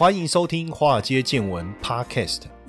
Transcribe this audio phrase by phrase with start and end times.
[0.00, 2.44] 欢迎收听《华尔街见闻》Podcast。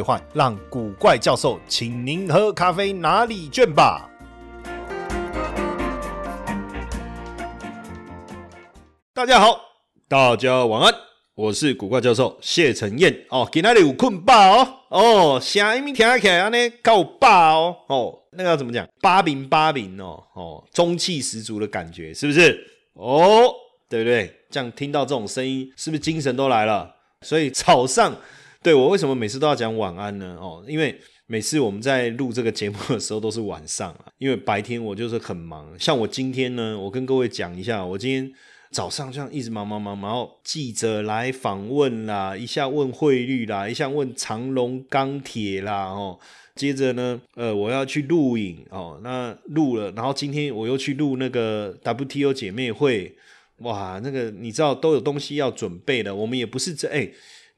[0.00, 4.08] 兑换，让古怪教授请您喝咖啡拿礼券吧。
[9.12, 9.60] 大家好，
[10.08, 10.94] 大家晚安，
[11.34, 13.46] 我是古怪教授谢承彦哦。
[13.52, 18.88] 今天有困饱哦哦，声音听起来安尼够饱哦哦，那个要怎么讲？
[19.02, 22.58] 八饼八饼哦哦，中气十足的感觉是不是？
[22.94, 23.52] 哦，
[23.86, 24.34] 对不对？
[24.48, 26.90] 这样听到这种声音，是不是精神都来了？
[27.20, 28.16] 所以早上。
[28.62, 30.36] 对我为什么每次都要讲晚安呢？
[30.38, 30.94] 哦，因为
[31.26, 35.66] 每次我们在录这个节目的时候都是晚上啊， 因为白天我就是很忙。
[35.78, 38.30] 像我今天呢，我跟各位讲一下，我今天
[38.70, 46.18] 早上这样一直忙忙忙，然后记者来访问啦，一下问汇率啦，一下问长隆钢铁啦，哦，
[46.54, 53.16] 接着呢，呃，我要去录影哦，那录了，然后今天我又去录那个 WTO 姐妹会，
[53.60, 57.10] 哇，那个你知道都有东西要准备的，我们也不是这哎。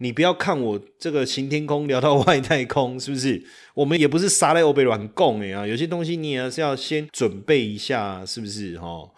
[0.02, 3.40] 你不要看我这个行天空聊到外太空，是不是？
[3.72, 9.08] 我们也不是杀来欧贝软供哎啊，有些东西你也是要先准备一下，是不是哈？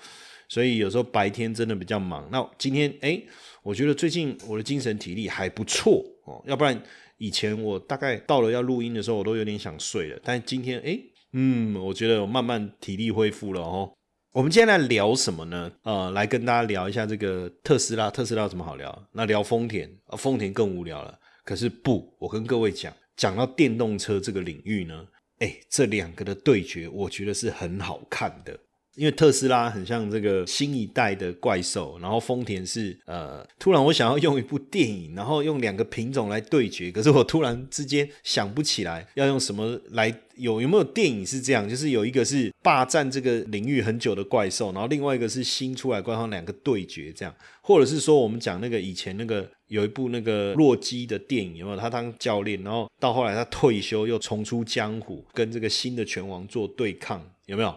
[0.46, 2.28] 所以有时候白天真的比较忙。
[2.30, 3.18] 那今天哎，
[3.62, 6.78] 我觉得最近我的精神体力还不错哦，要不然
[7.16, 10.20] 以前我大概到了要录音的时候，我都有点想睡了。
[10.22, 10.98] 但今天哎，
[11.32, 13.90] 嗯，我觉得我慢慢体力恢复了哦。
[14.34, 15.70] 我们今天来聊什么呢？
[15.84, 18.10] 呃，来跟大家聊一下这个特斯拉。
[18.10, 19.08] 特斯拉有什么好聊？
[19.12, 21.16] 那聊丰田啊，丰田更无聊了。
[21.44, 25.06] 可是不，我跟各位讲，讲到电动车这个领域呢，
[25.38, 28.58] 哎，这两个的对决，我觉得是很好看的。
[28.96, 51.76] 因为特斯拉很像这个新一代的怪兽，然后丰田是呃，突然我想要用一部电影，然后用两个品种来对决，可是我突然之间想不起来要用什么来有有没有电影是这样，就是有一个是霸占这个领域很久的怪兽，然后另外一个是新出来怪兽，两个对决这样，或者是说我们讲那个以前那个有一部那个洛基的电影有没有？
[51.76, 57.74] 他当教练，然后到后来他退休又重出江湖，跟这个新的拳王做对抗，有没有？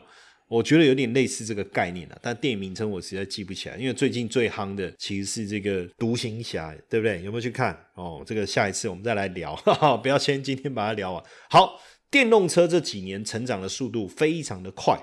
[0.47, 7.21] 我觉得有点类似这个概念了，但电影名称我实在记不起来，因为最近最夯的其实是这个独行侠，对不对？
[7.23, 7.77] 有没有去看？
[7.95, 9.53] 哦，这个下一次我们再来聊，
[10.01, 11.23] 不要先今天把它聊完。
[11.49, 11.77] 好，
[12.09, 14.97] 电动车这几年成长的速度非常的快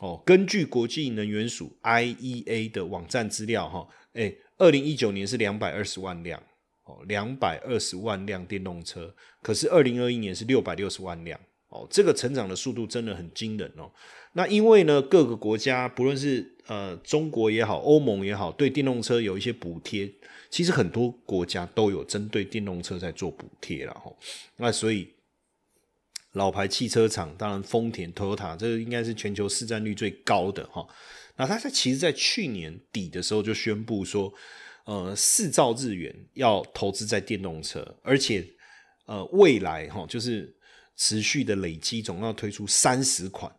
[0.00, 0.22] 哦。
[0.26, 6.38] 根据国际能源署 IEA 的网站资料，哈，哎，二零一九年是两百二十万辆
[6.84, 13.90] 哦，两百二十万辆电动车，可是二零二一年是六百六十万辆哦，这个成长的速度真的很惊人哦。
[14.34, 20.12] 那因为呢，各个国家不论是呃中国也好，欧盟也好，对电动车有一些补贴，
[20.50, 24.12] 其实很多国家都有针对电动车在做补贴了哈。
[24.56, 25.08] 那所以
[26.34, 30.86] 老牌汽车厂，当然丰田、Toyota 这个应该是全球市占率最高的哈。
[31.36, 34.32] 那它在其实，在去年底的时候就宣布说，
[34.84, 38.46] 呃，四兆日元要投资在电动车，而且
[39.06, 40.54] 呃未来哈就是
[41.00, 43.50] 持续的累积，总要推出三十款。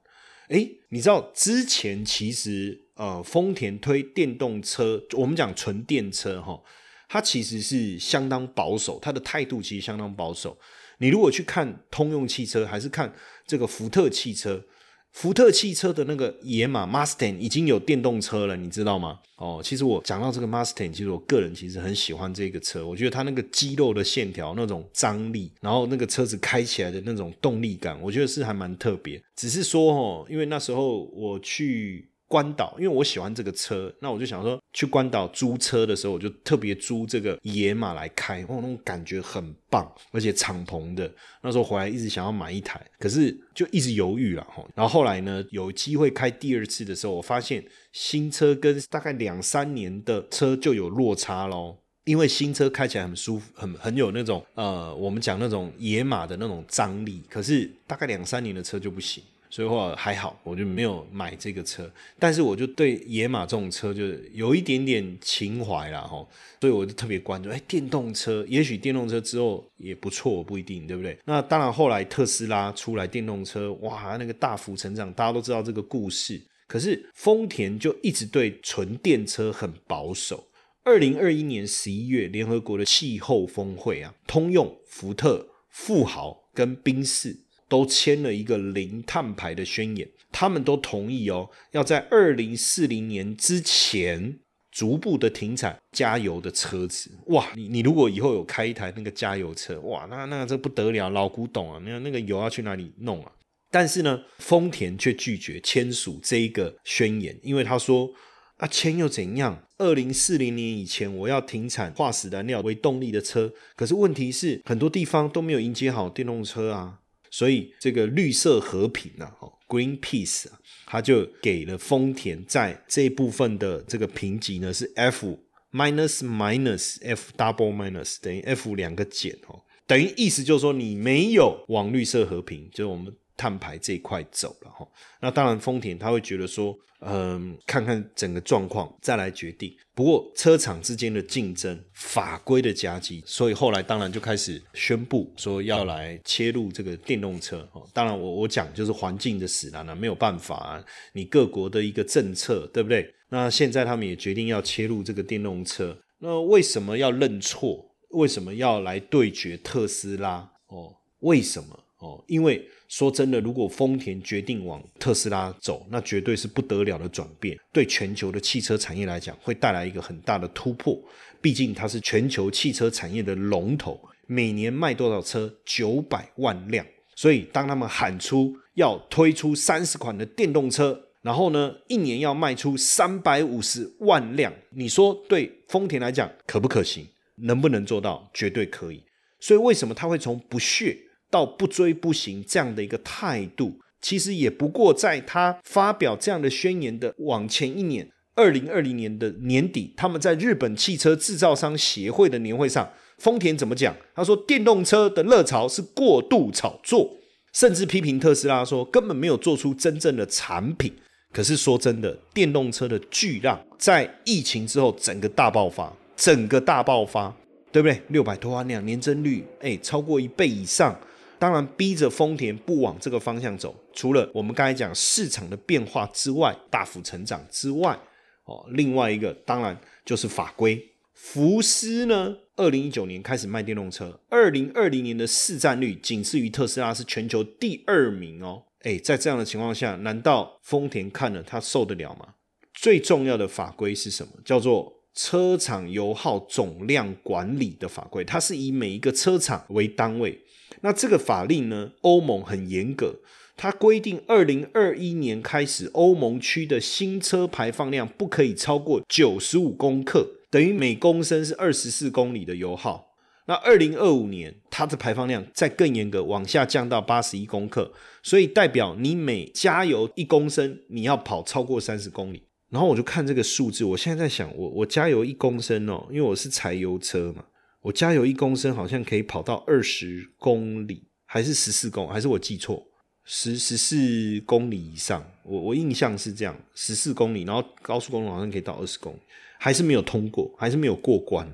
[0.49, 6.61] 哎，你知道之前其实呃，丰田推电动车，我们讲纯电车哈，
[7.09, 10.55] 它其实是相当保守，它的态度其实相当保守。
[10.99, 13.11] 你如果去看通用汽车，还是看
[13.47, 14.63] 这个福特汽车。
[15.11, 19.19] 福特汽车的那个野马 Mustang 已经有电动车了，你知道吗？
[19.35, 29.21] 哦，其实我讲到这个 Mustang，其实我个人其实很喜欢这个车，我觉得它那个肌肉的线条那种张力，然后那个车子开起来的那种动力感，我觉得是还蛮特别。
[29.35, 32.10] 只是说哦，因为那时候我去。
[32.31, 41.11] 关岛，因为我喜欢这个车，那我就想说去关岛租车的时候，我就特别租这个野马来开，哦，那种感觉很棒，而且敞篷的。
[41.41, 44.65] 那时候回来一直想要买一台，可是就一直犹豫了哈。
[44.73, 47.61] 然后后来呢，有机会开第二次的时候，我发现
[47.91, 51.75] 新车跟大概两三年的车就有落差喽。
[52.05, 59.23] 因为新车开起来很舒服，很很有那种呃，我们讲那种野马的那种张力，可是大概两三年的车就不行。
[59.51, 66.25] 所以话还好，我就没有买这个车，但是我就对野马这种车就是有一点点情怀啦，哈，
[66.61, 71.17] 所以我就特别关注，哎，电动车，也许电动车之后也不错，不一定，对不对？
[71.25, 76.41] 那当然，后来特斯拉出来电动车，哇，那个大幅成长，大家都知道这个故事。
[76.65, 80.47] 可是丰田就一直对纯电车很保守，
[80.85, 87.35] 二零二一年十一月，联合国的气候峰会啊，通用、福特、富豪跟宾士
[87.71, 94.37] 都签了一个零碳排的宣言，他们都同意哦，要在二零四零年之前
[94.69, 97.09] 逐步的停产加油的车子。
[97.27, 103.31] 哇，你你如果以后有开一台那个加油车，哇，那那这不得了，老古董啊，那那个油要去哪里弄啊？
[103.71, 108.11] 但是呢，丰田却拒绝签署这一个宣言，因为他说。
[108.57, 109.63] 啊，签又怎样？
[109.79, 113.51] 二零四零年以前，我要停产化石燃料为动力的车。
[113.75, 116.99] 可是问题是，很多地方都没有迎接好电动车啊。
[117.31, 125.39] 所以这个绿色和平啊，哦，Greenpeace 啊，它就给了丰田在这一部分的这个评级呢是 F
[125.71, 133.11] minus minus F double minus 等于 F 两个减哦，等于意思就是说你没有往绿色和平，就是我们。
[133.41, 134.87] 碳排这一块走了哈，
[135.19, 139.75] 那当然丰田他会觉得说，嗯，看看整个状况再来决定。
[139.95, 147.67] 不过车厂之间的竞争、法规的夹击，所以后来当然就开始宣布说要来切入这个电动车。
[147.71, 153.11] 哦，当然我我讲就是环境的使然了，没有办法啊，你各国的一个政策对不对？
[153.29, 157.83] 那现在他们也决定要切入这个电动车，那为什么要认错？
[158.11, 160.47] 为什么要来对决特斯拉？
[160.67, 161.79] 哦，为什么？
[161.97, 162.69] 哦，因为。
[162.91, 171.01] 说真的，如果丰田决定往特斯拉走，那绝对是不得了的转变，对全球的汽车产业来讲，会带来一个很大的突破。
[171.39, 173.97] 毕竟它是全球汽车产业的龙头，
[174.27, 175.49] 每年卖多少车？
[175.65, 176.85] 九百万辆。
[177.15, 187.07] 所以当他们喊出要推出三十款的电动车，然后呢，一年要卖出三百五十万辆，你说对丰田来讲可不可行？
[187.37, 188.29] 能不能做到？
[188.33, 189.01] 绝对可以。
[189.39, 190.97] 所以为什么他会从不屑？
[191.31, 203.95] 到不追不行这样的一个态度，其实也不过在他发表这样的宣言的往前一年，二零二零年的年底，他们在日本汽车制造商协会的年会上，丰田怎么讲？
[204.13, 207.17] 他说电动车的热潮是过度炒作，
[207.53, 210.93] 甚至批评特斯拉说根本没有做出真正的产品。
[211.31, 217.33] 可是说真的，电动车的巨浪在疫情之后整个大爆发，整个大爆发，
[217.71, 218.01] 对不对？
[218.09, 220.93] 六百多万辆，年增率哎超过一倍以上。
[221.41, 223.75] 当然，逼着丰田不往这个方向走。
[223.93, 227.97] 除了我们刚才讲市场的变化之外，大幅成长之外，
[228.43, 230.91] 哦，另外一个当然就是法规。
[231.15, 238.61] 福斯呢，二零一九年开始卖电动车，二零二零年的市占率仅次于特斯拉，是全球第二名哦。
[238.83, 242.35] 诶，在这样的情况下，难道丰田看了他受得了吗？
[242.75, 244.33] 最重要的法规是什么？
[244.45, 250.39] 叫做车厂油耗总量管理的法规，它是以每一个车厂为单位。
[250.81, 251.91] 那这个法令呢？
[252.01, 253.15] 欧盟很严格，
[253.55, 263.07] 它规定二零二一年开始，欧盟区的新车排放量不可以超过九十五公克，等于每公升是二十四公里的油耗。
[263.45, 267.91] 那二零二五年，它的排放量再更严格，往下降到八十一公克，
[268.23, 272.43] 所以代表你每加油一公升，你要跑超过三十公里。
[272.69, 277.43] 然后我就看这个数字，我现在在想，我我加油一公升哦，因为我是柴油车嘛。
[277.81, 282.85] 我加油一公升好像可以跑到二十公里，还是十四公，还是我记错？
[283.23, 289.19] 十十四公里以上，我我印象是这样，十四公里，然后高速公路好像可以到二十公里，
[289.59, 291.47] 还是没有通过，还是没有过关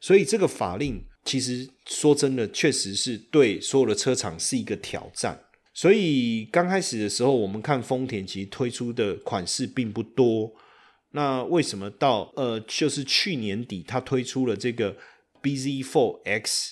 [0.00, 5.40] 所以这个法令其实说真的，确实是对所有的车厂是一个挑战。
[5.72, 10.52] 所以刚开始的时候，我们看丰田其实推出的款式并不多，
[11.12, 14.96] 那为什么到呃，就是去年底它推出了这个
[15.46, 16.70] ？BZ4X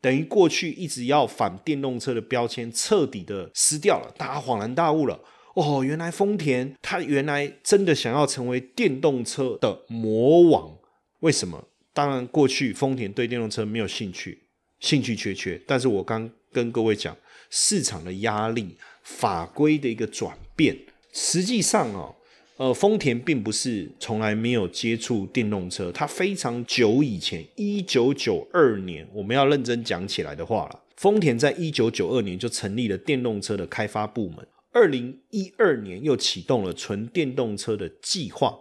[0.00, 5.20] 等于过去一直要反电动车的标签彻底的撕掉了，大家恍然大悟了。
[5.54, 10.78] 哦，原来丰田它原来真的想要成为电动车的魔王。
[11.20, 11.68] 为什么？
[11.92, 14.44] 当然，过去丰田对电动车没有兴趣，
[14.78, 15.60] 兴趣缺缺。
[15.66, 17.16] 但是我刚跟各位讲，
[17.50, 20.76] 市场的压力、法规的一个转变，
[21.12, 22.14] 实际上哦。
[22.58, 30.82] 呃，丰田并不是从来没有接触电动车，它非常久以前，一九九二年，我们要认真讲起来的话了。
[30.96, 38.58] 丰田在一九九二年就成立了电动车的开发部门，二零一二年又启动了纯电动车的计划，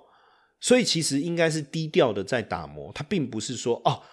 [0.59, 4.03] 所以其实应该是低调的在打磨，它并不是说哦，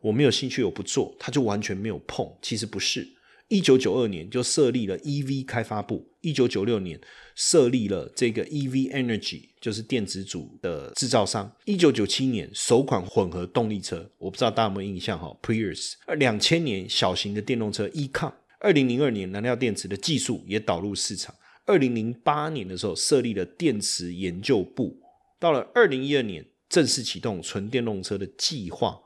[0.00, 3.04] 我没有兴趣，我不做，它就完全没有碰，其实不是。
[3.48, 6.98] 一九九二年就设立了 EV 开发部，一九九六年
[7.34, 11.50] 设立了这个 EV Energy，就是电子组的制造商。
[11.64, 15.92] 一九九七年首款混合动力车，我不知道大家有没有印象哈，Prius。
[16.06, 18.32] 而两千年小型的电动车 Econ。
[18.60, 21.34] 二零零二年燃料电池的技术也导入市场。
[21.66, 24.98] 二零零八年的时候设立了电池研究部。
[25.38, 26.44] 到了二零一二年。
[26.66, 28.98] 正式启动纯电动车的计划。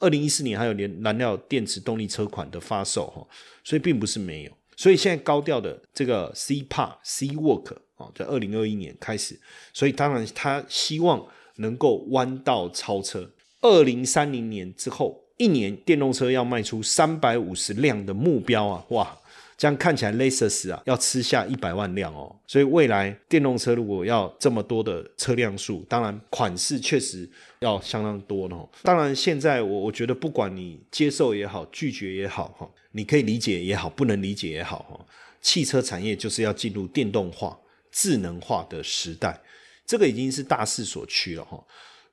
[0.00, 3.26] 二零一四年还有连燃料电池动力车款的发售哈，
[3.64, 4.52] 所以并不是没有。
[4.76, 9.40] 所以现在高调的这个 C Park C Work 哦，在二零二一年开始，
[9.72, 11.26] 所以当然他希望
[11.56, 13.30] 能够弯道超车。
[13.62, 19.18] 二零三零年之后，一年电动车要卖出三百五十辆的目标啊，哇！
[19.56, 27.26] 这样看起来，Lexus 啊要吃下一百万辆哦，所以未来电动车如果要这么多的车辆数，当然款式确实
[27.60, 28.68] 要相当多哦。
[28.82, 35.06] 当然，现在我我觉得不管你接受也好，拒绝也好哈，你可以理解也好，不能理解也好哈，
[35.40, 37.58] 汽车产业就是要进入电动化、
[37.90, 39.40] 智能化的时代，
[39.86, 41.64] 这个已经是大势所趋了哈。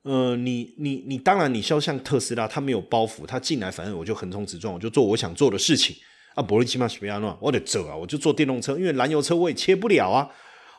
[0.03, 5.93] 呃，你你你，当然你肖像特斯拉，它没有包袱，它进来反正我就横冲直撞，我就做我想做的事情。
[6.35, 7.95] 啊，伯利奇马西亚诺，我得走啊！
[7.95, 10.29] 我就坐电动车，因为燃油车我也切不了啊。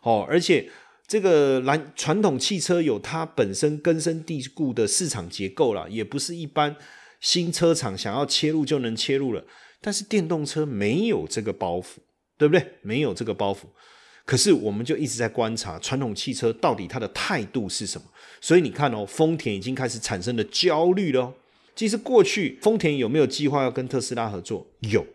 [0.02, 0.68] 哦，而且
[1.06, 6.75] 这个燃传统汽车有它本身根深蒂固的市场结构了，也不是一般
[7.20, 9.44] 新车厂想要切入就能切入了。
[9.80, 11.99] 但是电动车没有这个包袱，
[12.37, 12.66] 对不对？
[12.82, 13.61] 没有这个包袱。
[14.26, 18.06] 可是我们就一直在观察传统汽车到底它的态度是什么。
[18.40, 21.32] 所以你看哦，丰田已经开始产生了焦虑了。
[21.76, 24.66] 其实过去丰田有没有计划要跟特斯拉合作？
[24.80, 25.06] 有。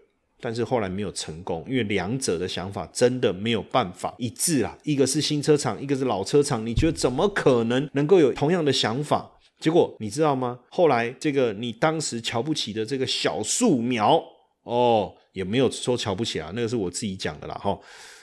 [0.41, 4.77] 但是后来没有成功，因为两者的想法真的没有办法一致啊。
[4.83, 9.29] 一个是新车厂，一个是老车厂，你觉得怎么可能能够有同样的想法？
[9.59, 10.57] 结果你知道吗？
[10.69, 14.23] 后来这个你当时瞧不起的这个小树苗
[14.63, 17.77] 哦，也没有说瞧不起啊，那个是我自己讲的啦哈。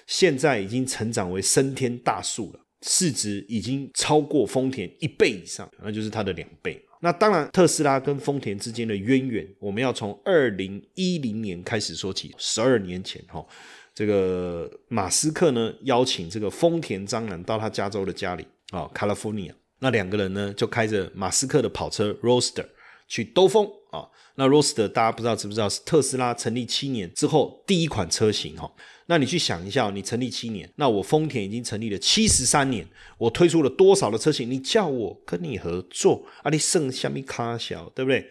[0.07, 6.81] 现在已经成长为升天大树了，市值已经超过丰田一倍以上，那就是它的两倍。
[7.07, 12.35] 那当然，特斯拉跟丰田之间的渊源，我们要从二零一零年开始说起。
[12.37, 13.47] 十二年前，哈，
[13.95, 19.53] 这个马斯克呢邀请这个丰田章男到他加州的家里啊，California。
[19.79, 22.67] 那两个人呢就开着马斯克的跑车 Roadster
[23.09, 24.09] 去兜风啊。
[24.37, 28.71] 那 r o s t e r 大家不知道知不知道是特斯拉成立七年之后第一款车型哈。
[29.07, 32.87] 那你去想一下，你成立七年，那我丰田已经成立了七十三年，
[33.19, 34.51] 我推出了多少的车型？
[34.51, 36.51] 你叫我跟你合作啊？
[36.51, 38.29] 你剩下米卡小，对不对？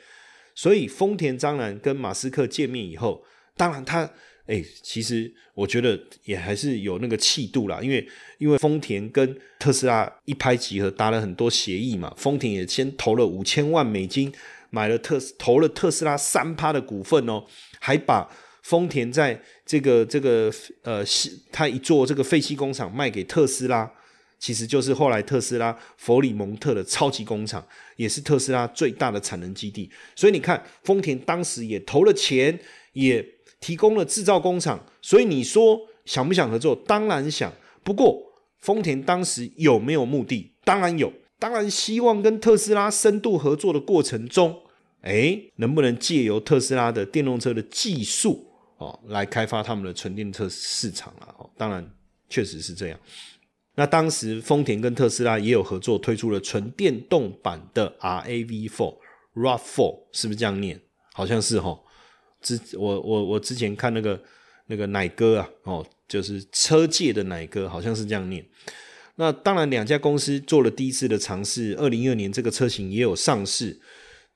[0.54, 3.24] 所以丰田当然跟马斯克见面以后，
[3.56, 4.10] 当然他
[4.48, 8.06] 哎，其实我觉得也还是有那个气度啦，因为
[8.38, 12.14] 因为丰田跟特斯拉一拍即合，达了很多协议嘛。
[12.18, 14.32] 丰田也先投了五千万美金
[14.76, 17.46] 买了特投了特斯拉三趴的股份哦，
[17.80, 18.30] 还把。
[18.66, 20.52] 丰田在这个这个
[20.82, 21.06] 呃，
[21.52, 23.88] 他一做这个废弃工厂卖给特斯拉，
[24.40, 27.64] 其实就是后来特斯拉佛里蒙特的超级工厂，
[27.96, 29.88] 也是特斯拉最大的产能基地。
[30.16, 32.60] 所以你看，丰田当时也投了钱，
[32.94, 33.24] 也
[33.60, 34.84] 提供了制造工厂。
[35.00, 36.76] 所以你说想不想合作？
[36.88, 37.54] 当然想。
[37.84, 38.20] 不过
[38.58, 40.56] 丰田当时有没有目的？
[40.64, 41.14] 当然有。
[41.38, 44.64] 当然希望跟特斯拉深度合作的过程中，
[45.06, 48.46] 哎，能不能借由特斯拉的电动车的技术？
[48.78, 51.36] 哦，来开发他们的纯电车市场了。
[51.38, 51.88] 哦，当然
[52.28, 53.00] 确实是这样。
[53.76, 58.96] 那当时丰田跟特斯拉也有合作，推出了纯电动版的 RAV4、
[59.36, 60.82] RAV4，是不是这样念？
[61.14, 61.80] 好像是哈。
[62.42, 64.20] 之我我我之前看那个
[64.66, 68.44] 那个奶哥啊，哦，就是车界的奶哥，好像是这样念。
[69.18, 73.80] 那当然，两家公司做了第一次的尝试，二零一二年这个车型也有上市。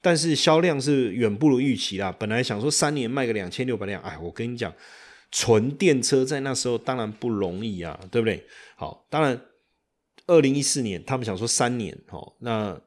[0.02, 2.16] 但是销量是远不如预期啦。
[2.18, 4.74] 本来想说三年卖个两千六百辆，哎，我跟你讲，
[5.32, 8.46] 纯电车在那时候当然不容易啊，对不对？
[8.76, 9.40] 好，当然，
[10.28, 12.80] 二零一四年他们想说三年，哦，那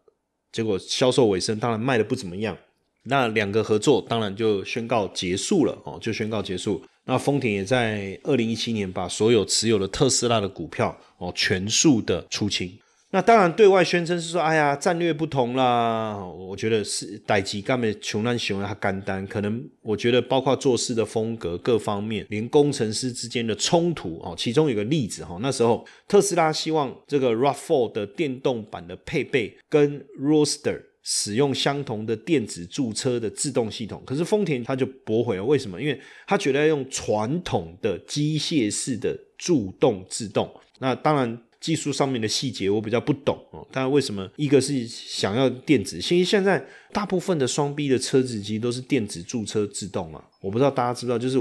[0.50, 2.57] 结果销售尾声，当然卖的不怎么样。
[3.04, 6.83] 那两个合作当然就宣告结束了，哦，就宣告结束。
[7.04, 12.78] 那丰田也在二零一七年把所有持有的特斯拉的股票，哦，全数的出清。
[13.14, 16.16] 那当然，对外宣称是说，哎呀，战略不同啦。
[16.16, 24.35] 我觉得是代基根本穷难形容他干单，可能我觉得包括做事的风格各方面，连工程师之间的冲突哦。
[24.35, 35.45] 其中有个例子哈，那时候特斯拉希望这个 RAV4 的电动版的配备跟 Roster 使用相同的电子驻车的自动系统，可是丰田他就驳回了。
[35.45, 35.78] 为什么？
[35.78, 40.50] 因为他觉得要用传统的机械式的助动自动。
[40.78, 41.38] 那当然。
[41.62, 46.00] 技术上面的细节我比较不懂哦，但为什么一个是想要电子？
[46.00, 51.38] 其实现在大部分的双 B 的车子其实都是电子驻车制动啊，我不知道大家知不知道，就是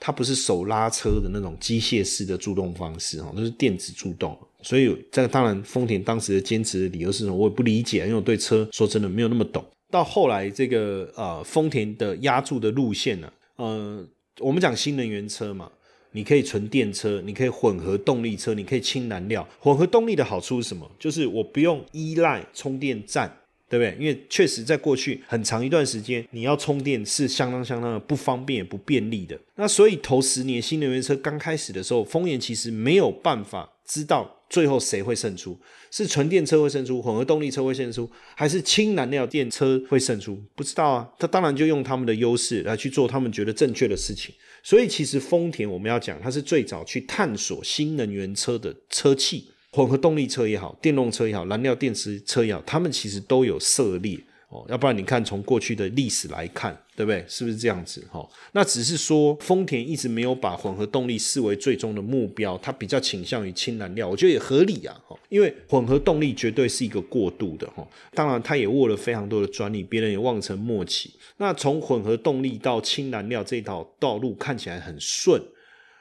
[0.00, 4.36] 它不是手拉车的那种机械式的助动方式哈，都是电子助动。
[4.60, 9.64] 所以这个当然丰田当时的坚持的理由是什么，我也不理解，因为我对车说真的没有那么懂。
[9.90, 14.04] 到后来这个呃丰田的压住的路线呢，呃，
[14.40, 15.70] 我们讲新能源车嘛。
[16.12, 19.46] 你可以纯电车，你可以混合动力车，你可以氢燃料。
[19.58, 20.90] 混合动力的好处是什么？
[20.98, 23.36] 就是我不用依赖充电站
[23.68, 23.96] 对不对？
[24.04, 29.38] 因为确实在过去很长一段时间，你要充电是相当相当的不方便也不便利的。
[29.54, 35.58] 那所以头十年新能源车刚开始的时候，丰田其实没有办法知道最后谁会胜出，
[35.90, 40.40] 是纯电车会胜出，混合动力车会胜出，还是氢燃料电车会胜出？
[40.54, 41.08] 不知道啊。
[41.18, 44.32] 他当然就用他们的优势来去做他们觉得正确的事情。
[44.62, 49.50] 所以其实丰田我们要讲，它是最早去探索新能源车的车企。
[49.72, 54.18] 混合动力车也好，电动车也好，燃料电池车也好，他们其实都有涉猎
[54.50, 54.64] 哦。
[54.68, 57.24] 要不然你看，从过去的历史来看，对不对？
[57.26, 58.06] 是不是这样子？
[58.12, 64.94] 哈，那只是说丰田一直没有把混合动力视为最终的目标，它比较倾向于氢燃料，我觉得也合理啊。
[65.08, 67.86] 哈，因为混合动力绝对是一个过渡的哈。
[68.12, 71.10] 当然，它也握了非常多的专利，别人也望尘莫及。
[71.38, 75.42] 那从混合动力到氢燃料这条道路看起来很顺，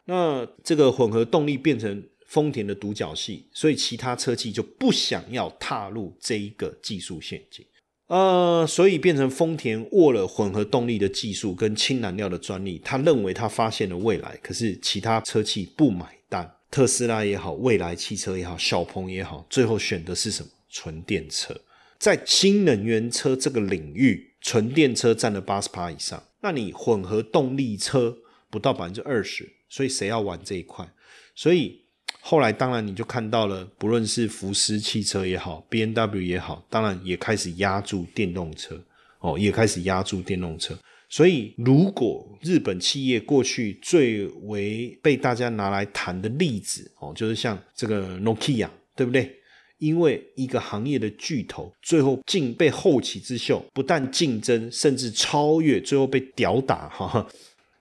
[0.05, 2.03] 那这个混合动力变成。
[2.29, 7.65] 丰田的独角戏，所以其他车企就不想要踏入这一个技术陷阱，
[8.09, 20.49] 呃，所以变成丰田握了混合动力的技术跟氢燃料的专利，他认为他发现了未来，可是其他车企不买单，特斯拉也好，未来汽车也好，小鹏也好，最后选的是什么？
[20.71, 21.55] 纯电车，
[21.99, 28.17] 在新能源车这个领域，纯电车占了八十趴以上，那你混合动力车
[28.49, 30.91] 不到百分之二十，所以谁要玩这一块？
[31.35, 31.78] 所以。
[32.21, 38.79] 后来当然你就看到了，不论是福斯汽车也好，B N W 也好，当然也开始压住电动车
[39.19, 40.77] 哦，也开始压住电动车。
[41.07, 49.35] 所以如果日本企业过去最为被大家拿来谈的例子哦，就是像这个 Nokia，对不对？
[49.79, 57.25] 因为一个行业的巨头最后竟被后起之秀不但竞争，甚至超越，最后被吊打哈。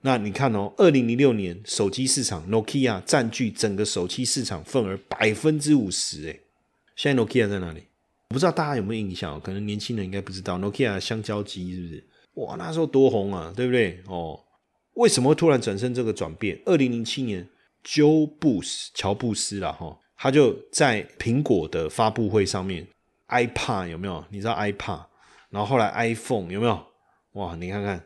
[0.00, 6.40] 那你看哦，二零零六年手机市场，Nokia 占据整个手机市场份额百分之五十，诶
[6.94, 7.82] 现在 Nokia 在哪里？
[8.30, 9.40] 我不知道大家有没有印象？
[9.40, 12.04] 可能年轻人应该不知道，Nokia 香蕉机是不是？
[12.34, 14.00] 哇，那时候多红啊，对不对？
[14.06, 14.38] 哦，
[14.94, 16.60] 为什么会突然转身这个转变？
[16.64, 17.48] 二零零七年
[17.84, 22.86] ，Joe 布斯乔布斯了哈，他就在苹果的发布会上面
[23.28, 24.24] ，iPad 有没有？
[24.30, 25.06] 你知道 iPad，
[25.50, 26.86] 然后后来 iPhone 有没有？
[27.32, 28.00] 哇，你看看。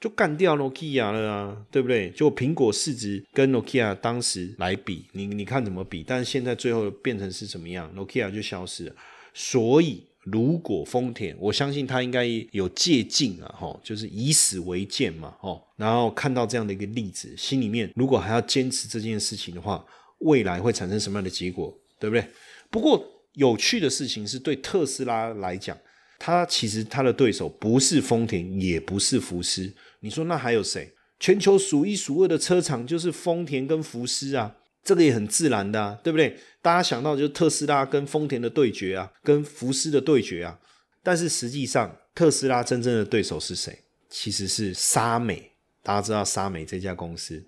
[0.00, 2.10] 就干掉 Nokia 了啊，对不对？
[2.10, 6.04] 就苹果市值跟 Nokia 当时来比，你你看怎么比？
[6.06, 8.94] 但是现在最后变成是什么样？Nokia 就消失了。
[9.34, 19.84] 所以如果丰田，我相信他应该有借鉴啊，吼，就是以史为鉴嘛，哦，然后看到这样的一个例子，心里面如果还要坚持这件事情的话，
[20.20, 21.76] 未来会产生什么样的结果？
[21.98, 22.24] 对不对？
[22.70, 25.76] 不过有趣的事情是对特斯拉来讲，
[26.18, 29.72] 它其实它的对手不是丰田，也不是福斯。
[30.00, 30.92] 你说那还有谁？
[31.20, 36.36] 全球数一数二的车厂就是丰田跟福斯啊，这个也很自然的，啊，对不对？
[36.62, 40.58] 大家想到就是特斯拉跟丰田的对决啊，跟福斯的对决啊。
[41.02, 43.76] 但是实际上，特斯拉真正的对手是谁？
[44.08, 45.50] 其实是沙美。
[45.82, 47.42] 大家知道沙美这家公司，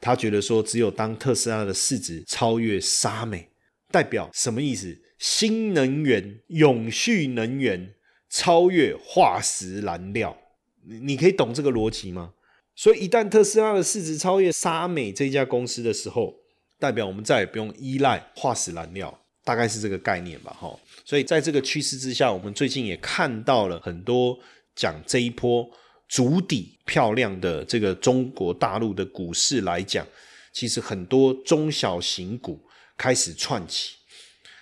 [0.00, 3.48] 他觉得说，只有当特斯拉的市值超越沙美，
[3.90, 4.98] 代表什么意思？
[5.18, 7.94] 新能源、永续能源
[8.28, 10.36] 超越化石燃料。
[10.86, 12.32] 你你可以懂这个逻辑吗？
[12.76, 16.34] 所以一旦特斯拉的市值超越沙美这家公司的时候，
[16.78, 20.76] 代表我们再也不用依赖化石燃料，大概是这个概念吧，哈。
[21.04, 24.36] 所以在这个趋势之下，我们最近也看到了很多
[24.74, 25.64] 讲这一波
[26.08, 30.04] 足底漂亮的这个中国大陆的股市来讲，
[30.52, 32.60] 其实很多中小型股
[32.96, 33.94] 开始串起。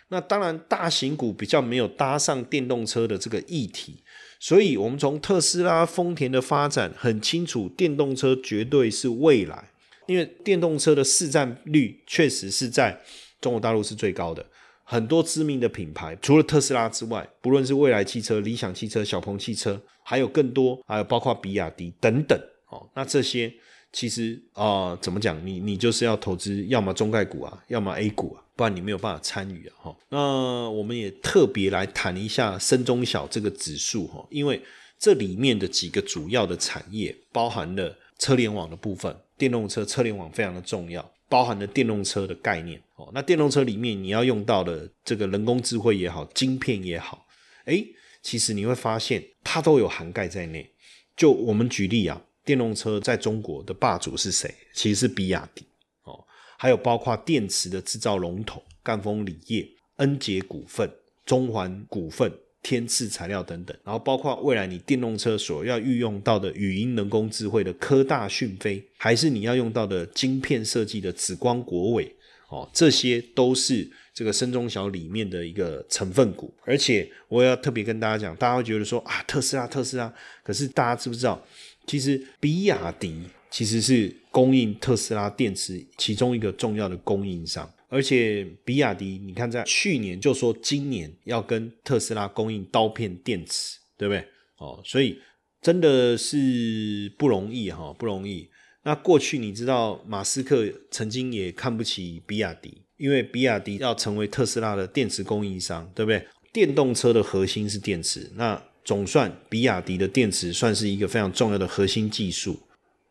[0.08, 4.04] 那当然，大型股比较没有搭上电动车的这个议题。
[4.42, 9.70] 所以，我们从特斯拉、丰田的发展很清楚，电动车绝对是未来。
[10.06, 13.00] 因为电动车的市占率确实是在
[13.40, 14.44] 中国大陆是最高的。
[14.82, 22.36] 很多知名的品牌，除了特斯拉之外，不论是未来汽车、理想汽车、小鹏汽车，还有更多，还有包括比亚迪等等。
[22.68, 23.54] 哦，那这些
[23.92, 25.46] 其实啊，怎么讲？
[25.46, 28.42] 你你就是要投资，要么中概股啊，要么 A 股啊。
[28.54, 29.72] 不然你没有办法参与啊！
[29.84, 34.60] 哈，那我们也特别来谈一下深中小这个指数哈，因为
[34.98, 43.10] 这里面的几个主要的产业包含了车联网的部分，电动车车联网非常的重要，包含了电动车的概念哦。
[43.14, 47.26] 那电动车里面你要用到的这个人工智慧也好，晶片也好，
[47.64, 47.86] 诶，
[48.20, 50.70] 其实你会发现它都有涵盖在内。
[51.16, 54.52] 就我们举例啊，电动车在中国的霸主是谁？
[54.74, 55.64] 其实是比亚迪
[56.04, 56.24] 哦。
[56.58, 60.90] 还有包括电池的制造龙头赣锋锂业、恩捷股份、
[61.24, 72.14] 中环股份、天赐材料等等，然后包括未来你电动车所要运用到的语音人工智慧的科大讯飞，还是你要用到的晶片设计的紫光国伟，
[72.48, 76.52] 哦，这些都是这个深中小里面的一个成分股。
[76.64, 80.12] 而且我要特别跟大家讲，大家会觉得说啊，特斯拉，特斯拉。
[80.44, 81.44] 可是大家知不知道，
[81.86, 87.70] 其实比亚迪其实是供应特斯拉电池其中一个重要的供应商。
[87.88, 94.24] 而且比亚迪，你看在去年就说今年要跟特斯拉供应刀片电池，对不对？
[94.56, 95.18] 哦，所以
[95.60, 98.48] 真的是不容易哈，不容易。
[98.84, 106.26] 那过去你知道，马斯克曾经也看不起比亚迪，因为比亚迪要成为特斯拉的电池供应商，对不对？
[106.50, 112.58] 电动车的核心是电池，那总算比亚迪的电池算是一个非常重要的核心技术。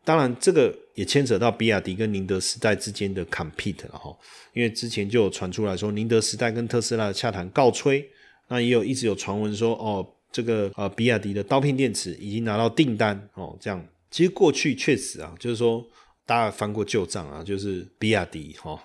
[0.04, 4.12] 当然，这个也牵扯到比亚迪跟宁德时代之间的 compete 了哈，
[4.52, 8.04] 因为之前就有传出来说，宁德时代跟特斯拉的洽谈告吹，
[8.48, 15.86] 那也有一直有传闻说，哦，这个呃比亚迪的刀片电池已经拿到订单哦，这样，其实过去确实啊，就是说
[16.26, 18.76] 大家翻过旧账啊，就是比亚迪哈，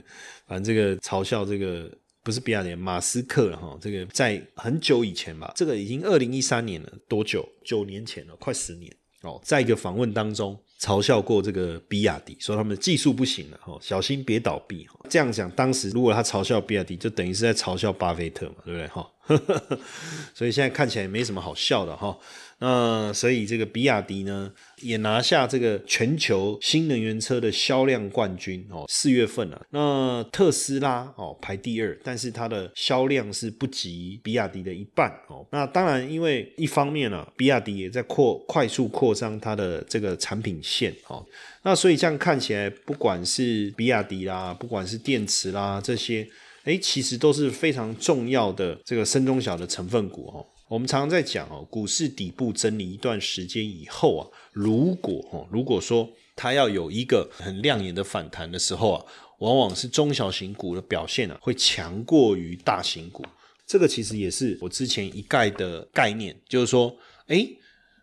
[0.46, 1.90] 反正这个嘲笑这个
[2.26, 7.48] 不是比亚迪，马斯克哈，这个在很久以前吧，这个已经二零一三年了，多久？
[7.64, 10.58] 九年前了，快十年哦，在一个访问当中。
[10.78, 15.00] 嘲笑过这个比亚迪，说他们的技术不行了，哈，小心别倒闭，哈。
[15.08, 19.08] 这样讲，当时如果他嘲笑比亚迪，就等于是在嘲笑巴菲特嘛，对不对，哈？
[20.34, 22.16] 所以现在看起来没什么好笑的，哈。
[22.58, 28.86] 那所以这个比亚迪呢，也拿下这个全球新能源车的销量冠军哦。
[28.88, 35.46] 四月份了，那特斯拉哦排第二，但是它的销量是不及比亚迪的一半哦。
[35.52, 41.22] 那当然，因为一方面呢，比亚迪也在扩快速扩张它的这个产品线哦。
[41.62, 46.26] 那所以这样看起来，不管是比亚迪啦，不管是电池啦这些，
[46.66, 50.44] 哎，其实都是非常重要的这个深中小的成分股哦。
[50.68, 59.04] 我们常常在讲哦，股市底部整理一段时间以后啊，如果哦，如果说它要有一个很亮眼的反弹的时候啊，
[59.38, 63.24] 往往是中小型股的表现啊，会强过于大型股。
[63.64, 66.96] 这个其实也是我之前一概的概念，就是说，
[67.28, 67.46] 哎。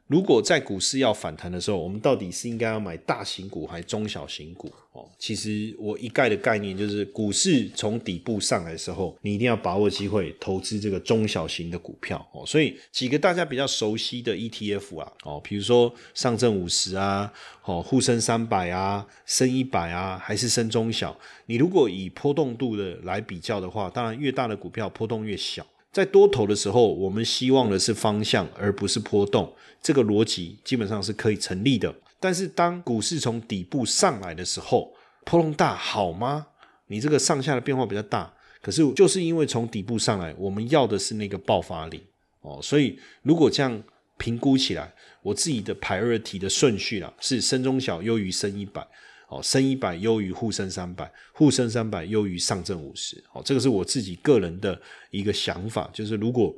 [0.08, 4.72] 如果在股市要反弹的时候，我们到底是应该要买大型股还是中小型股？
[4.92, 12.46] 哦，其实我一概的概念就是，股市从底部上来的时候，你一定要把握机会投资这个中小型的股票哦。
[12.46, 17.32] 所以几个大家比较熟悉的 ETF 啊，哦，比如说上证五十啊，
[17.64, 25.66] 哦，沪深三百啊，深一百啊，还是深中小，你如果以波动度的来比较的话，当然越大的股票波动越小。
[25.94, 29.54] 在多头的时候，我们希望的是方向，而不是波动。
[29.80, 31.94] 这个逻辑基本上是可以成立的。
[32.20, 34.92] 但是，当股市从底部上来的时候，
[35.24, 36.48] 波动大好吗？
[36.88, 42.02] 你这个上下的变化比较大，可是就是因为从底部上来，我们要的是那个爆发力
[42.42, 42.60] 哦。
[42.64, 43.84] 所以，如果这样
[44.18, 48.86] 评估起来，我自己的排二题的顺序啦，是深中小优于深一百。
[49.34, 53.24] 哦，深一百优于沪深三百，沪深三百优于上证五十。
[53.34, 56.56] 哦，这个是我自己个人的一个想法，就是如果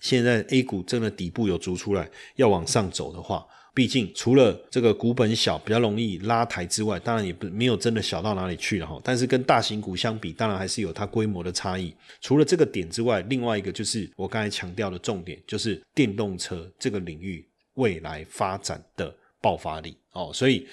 [0.00, 9.00] 现在 A 股真的底部有足出来，要往上走的话，毕竟除了这个股本小比较容易拉抬之外，当然也不没有真的小到哪里去了哈。
[9.04, 11.94] 但是跟大型股相比，当然还是有它规模的差异。
[12.20, 19.96] 除了这个点之外，另外一个就是我刚才强调的重点，就是电动车这个领域未来发展的爆发力。
[20.12, 20.66] 哦，所以。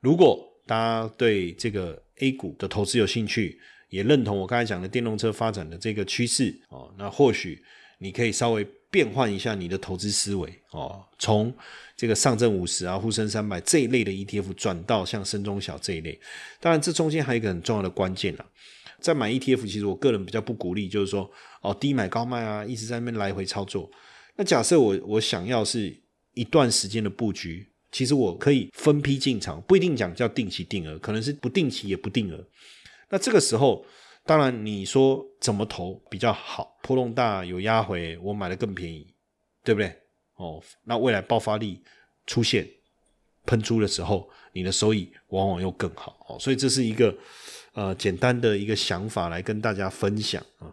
[0.00, 3.58] 如果大家对这个 A 股的投资有兴趣，
[3.88, 7.62] 也认同我刚才讲的电动车发展的这个趋势哦，那或许
[7.98, 11.52] 你可以稍微变换一下你的投资思维哦，从
[11.96, 16.18] 这个上证五十啊、沪深三百这一类的 ETF 转到像深中小这一类。
[16.60, 18.46] 当然，这中间还有一个很重要的关键啊，
[19.00, 21.30] 在买 ETF，其实我个人比较不鼓励，就是说
[21.62, 23.90] 哦低买高卖啊，一直在那边来回操作。
[24.36, 25.94] 那假设我我想要是
[26.34, 27.66] 一段时间的布局。
[27.92, 32.44] 其实我可以分批进场，不一定讲叫定期定额，可能是不定期也不定额。
[33.08, 33.84] 那这个时候，
[34.24, 36.78] 当然你说怎么投比较好？
[36.82, 39.12] 波动大有压回，我买的更便宜，
[39.64, 39.92] 对不对？
[40.36, 41.82] 哦，那未来爆发力
[42.26, 42.68] 出现
[43.46, 46.24] 喷出的时候，你的收益往往又更好。
[46.28, 47.12] 哦，所以这是一个
[47.72, 50.72] 呃简单的一个想法来跟大家分享啊。